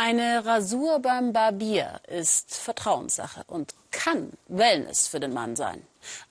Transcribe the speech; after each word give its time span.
Eine 0.00 0.46
Rasur 0.46 1.00
beim 1.00 1.32
Barbier 1.32 2.00
ist 2.06 2.54
Vertrauenssache 2.54 3.42
und 3.48 3.74
kann 3.90 4.30
Wellness 4.46 5.08
für 5.08 5.18
den 5.18 5.34
Mann 5.34 5.56
sein. 5.56 5.82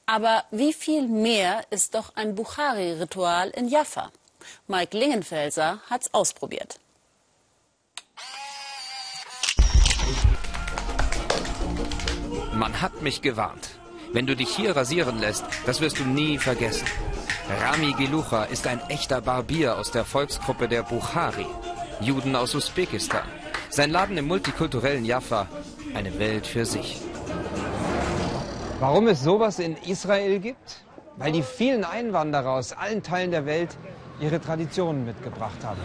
Aber 0.06 0.46
wie 0.52 0.72
viel 0.72 1.06
mehr 1.10 1.66
ist 1.70 1.94
doch 1.94 2.16
ein 2.16 2.34
Bukhari-Ritual 2.34 3.50
in 3.50 3.68
Jaffa? 3.68 4.10
Mike 4.68 4.98
Lingenfelser 4.98 5.82
hat's 5.90 6.14
ausprobiert. 6.14 6.80
Man 12.54 12.82
hat 12.82 13.02
mich 13.02 13.22
gewarnt. 13.22 13.68
Wenn 14.14 14.28
du 14.28 14.38
dich 14.38 14.56
hier 14.56 14.78
rasieren 14.78 15.20
lässt, 15.20 15.44
das 15.66 15.82
wirst 15.82 16.00
du 16.00 16.06
nie 16.06 16.38
vergessen. 16.38 16.88
Rami 17.60 17.94
Gelucha 17.98 18.46
ist 18.46 18.66
ein 18.66 18.80
echter 18.88 19.20
Barbier 19.20 19.78
aus 19.78 19.92
der 19.92 20.06
Volksgruppe 20.06 20.70
der 20.70 20.84
Bukhari, 20.84 21.48
Juden 22.00 22.38
aus 22.38 22.56
Usbekistan. 22.56 23.28
Sein 23.70 23.92
Laden 23.92 24.18
im 24.18 24.28
multikulturellen 24.28 25.06
Jaffa, 25.06 25.48
eine 25.94 26.18
Welt 26.20 26.48
für 26.48 26.66
sich. 26.66 27.02
Warum 28.80 29.08
es 29.08 29.22
sowas 29.24 29.60
in 29.60 29.76
Israel 29.78 30.40
gibt? 30.40 30.84
Weil 31.18 31.34
die 31.34 31.44
vielen 31.44 31.84
Einwanderer 31.84 32.52
aus 32.52 32.74
allen 32.74 33.04
Teilen 33.04 33.32
der 33.32 33.46
Welt 33.46 33.76
ihre 34.20 34.40
Traditionen 34.40 35.06
mitgebracht 35.06 35.64
haben. 35.64 35.82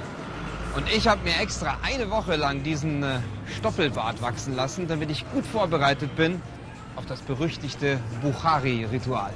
Und 0.77 0.87
ich 0.95 1.09
habe 1.09 1.23
mir 1.25 1.39
extra 1.41 1.77
eine 1.83 2.11
Woche 2.11 2.37
lang 2.37 2.63
diesen 2.63 3.03
äh, 3.03 3.19
Stoppelbart 3.59 4.23
wachsen 4.23 4.57
lassen, 4.57 4.89
damit 4.89 5.11
ich 5.11 5.31
gut 5.33 5.45
vorbereitet 5.45 6.15
bin 6.17 6.41
auf 6.97 7.05
das 7.07 7.21
berüchtigte 7.21 7.99
Bukhari-Ritual. 8.23 9.33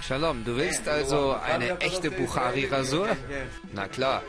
Shalom, 0.00 0.44
du 0.44 0.56
willst 0.56 0.88
also 0.88 1.36
eine 1.44 1.78
echte 1.80 2.10
Bukhari-Rasur? 2.10 3.08
Na 3.72 3.88
klar. 3.88 4.22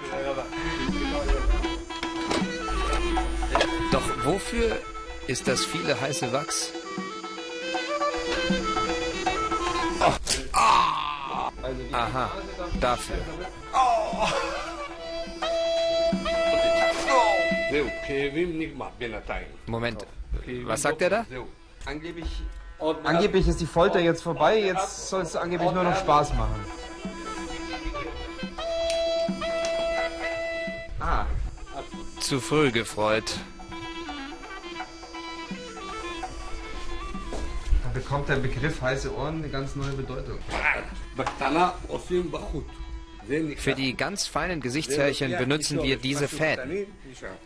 Doch 3.92 4.26
wofür 4.26 4.78
ist 5.28 5.48
das 5.48 5.66
viele 5.66 6.00
heiße 6.00 6.32
Wachs? 6.34 6.72
Oh. 10.02 10.14
Ah. 10.54 11.52
Aha, 11.92 12.32
dafür. 12.80 13.18
Moment, 19.68 20.06
was 20.66 20.82
sagt 20.82 21.02
er 21.02 21.10
da? 21.10 21.26
Angeblich, 21.86 22.42
angeblich 23.04 23.48
ist 23.48 23.60
die 23.62 23.66
Folter 23.66 24.00
jetzt 24.00 24.22
vorbei, 24.22 24.60
jetzt 24.60 25.10
soll 25.10 25.22
es 25.22 25.36
angeblich 25.36 25.72
nur 25.72 25.84
noch 25.84 25.98
Spaß 25.98 26.34
machen. 26.34 26.66
Ah. 31.00 31.26
Zu 32.20 32.40
früh 32.40 32.72
gefreut. 32.72 33.40
Da 37.84 37.90
bekommt 37.94 38.30
der 38.30 38.36
Begriff 38.36 38.82
heiße 38.82 39.14
Ohren 39.16 39.38
eine 39.38 39.50
ganz 39.50 39.76
neue 39.76 39.94
Bedeutung. 39.94 40.40
Für 43.58 43.76
die 43.76 43.96
ganz 43.96 44.26
feinen 44.26 44.60
Gesichtshärchen 44.60 45.38
benutzen 45.38 45.84
wir 45.84 45.98
diese 45.98 46.28
Fäden. 46.28 46.88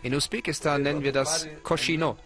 In 0.02 0.14
Usbekistan 0.14 0.82
nennen 0.82 1.02
wir 1.02 1.12
das 1.12 1.46
Koshino. 1.62 2.16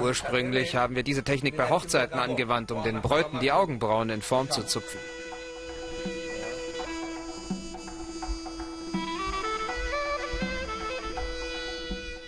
Ursprünglich 0.00 0.76
haben 0.76 0.94
wir 0.94 1.02
diese 1.02 1.24
Technik 1.24 1.56
bei 1.56 1.68
Hochzeiten 1.68 2.18
angewandt, 2.18 2.72
um 2.72 2.82
den 2.82 3.00
Bräuten 3.00 3.40
die 3.40 3.52
Augenbrauen 3.52 4.10
in 4.10 4.22
Form 4.22 4.50
zu 4.50 4.64
zupfen. 4.64 4.98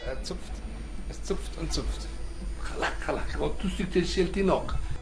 Er 0.07 0.23
zupft, 0.23 0.53
es 1.09 1.23
zupft 1.23 1.59
und 1.59 1.73
zupft. 1.73 2.07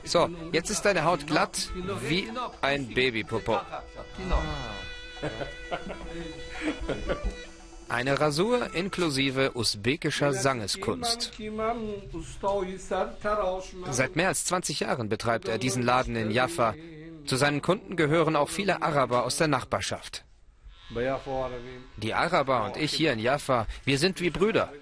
So, 0.05 0.29
jetzt 0.53 0.71
ist 0.71 0.83
deine 0.83 1.05
Haut 1.05 1.27
glatt 1.27 1.71
wie 2.09 2.31
ein 2.63 2.89
Babypopo. 2.89 3.61
Eine 7.89 8.21
Rasur 8.21 8.75
inklusive 8.75 9.53
usbekischer 9.55 10.33
Sangeskunst. 10.33 11.33
Seit 13.91 14.17
mehr 14.17 14.29
als 14.29 14.45
20 14.45 14.81
Jahren 14.81 15.09
betreibt 15.09 15.49
er 15.49 15.59
diesen 15.59 15.83
Laden 15.83 16.17
in 16.17 16.31
Jaffa. 16.31 16.75
Zu 17.27 17.37
seinen 17.37 17.63
Kunden 17.63 17.97
gehören 17.97 18.37
auch 18.37 18.49
viele 18.49 18.83
Araber 18.83 19.25
aus 19.25 19.37
der 19.37 19.49
Nachbarschaft. 19.49 20.25
Die 21.97 22.15
Araber 22.15 22.65
und 22.65 22.77
ich 22.77 22.93
hier 22.93 23.13
in 23.13 23.19
Jaffa, 23.19 23.67
wir 23.85 23.99
sind 23.99 24.21
wie 24.21 24.31
Brüder. 24.31 24.73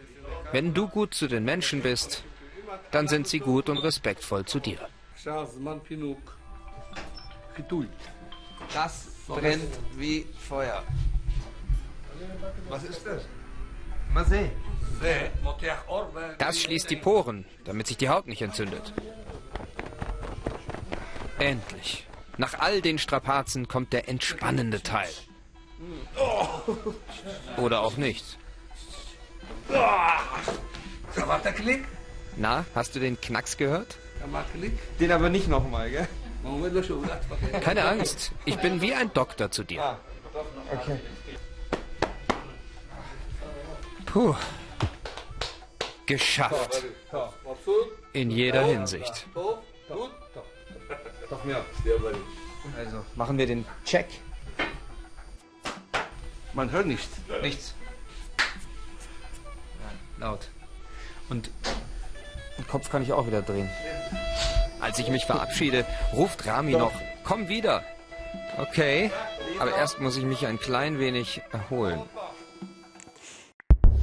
Wenn 0.53 0.75
du 0.75 0.89
gut 0.89 1.15
zu 1.15 1.27
den 1.27 1.45
Menschen 1.45 1.83
bist, 1.83 2.25
dann 2.91 3.09
sind 3.09 3.27
sie 3.27 3.41
gut 3.41 3.69
und 3.69 3.79
respektvoll 3.79 4.45
zu 4.45 4.61
dir. 4.61 4.79
Das 8.73 9.07
brennt 9.27 9.79
wie 9.97 10.27
Feuer. 10.49 10.83
Was 12.69 12.85
ist 12.85 13.07
das? 13.07 13.23
Sehen. 14.29 14.51
Das 16.39 16.61
schließt 16.61 16.89
die 16.89 16.97
Poren, 16.97 17.45
damit 17.65 17.87
sich 17.87 17.99
die 17.99 18.09
Haut 18.09 18.27
nicht 18.27 18.41
entzündet. 18.41 18.95
Endlich. 21.39 22.07
Nach 22.39 22.59
all 22.59 22.81
den 22.81 22.99
Strapazen 22.99 23.69
kommt 23.69 23.93
der 23.93 24.09
entspannende 24.09 24.83
Teil. 24.83 25.09
Oder 27.59 27.83
auch 27.83 27.97
nicht. 27.99 28.39
Na, 32.37 32.65
hast 32.75 32.95
du 32.97 33.01
den 33.01 33.21
Knacks 33.21 33.57
gehört? 33.57 33.99
Den 34.99 35.13
aber 35.13 35.29
nicht 35.29 35.49
nochmal, 35.49 35.91
gell? 35.91 36.09
Keine 37.61 37.85
Angst, 37.85 38.33
ich 38.45 38.57
bin 38.59 38.81
wie 38.81 38.95
ein 38.95 39.13
Doktor 39.13 39.51
zu 39.51 39.65
dir. 39.65 39.99
Okay. 40.73 40.99
Puh. 44.17 44.35
Geschafft. 46.07 46.83
In 48.15 48.31
jeder 48.31 48.63
Hinsicht. 48.63 49.27
Doch 51.29 51.45
mehr. 51.45 51.63
Also, 52.79 53.05
machen 53.15 53.37
wir 53.37 53.47
den 53.47 53.67
Check. 53.85 54.07
Man 56.55 56.71
hört 56.71 56.87
nichts. 56.87 57.11
Nichts. 57.43 57.75
Ja, 60.19 60.27
laut. 60.29 60.49
Und 61.29 61.51
den 62.57 62.67
Kopf 62.69 62.89
kann 62.89 63.03
ich 63.03 63.13
auch 63.13 63.27
wieder 63.27 63.43
drehen. 63.43 63.69
Als 64.81 64.99
ich 64.99 65.11
mich 65.11 65.27
verabschiede, 65.27 65.85
ruft 66.15 66.47
Rami 66.47 66.73
noch, 66.73 66.93
komm 67.23 67.49
wieder. 67.49 67.85
Okay, 68.57 69.11
aber 69.59 69.77
erst 69.77 70.01
muss 70.01 70.17
ich 70.17 70.25
mich 70.25 70.47
ein 70.47 70.59
klein 70.59 70.99
wenig 70.99 71.43
erholen. 71.53 72.01